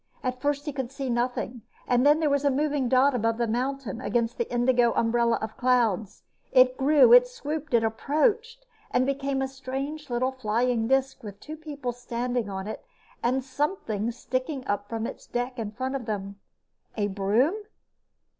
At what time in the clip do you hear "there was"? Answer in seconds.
2.19-2.43